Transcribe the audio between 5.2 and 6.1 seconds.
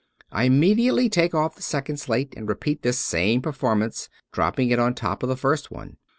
of the first one.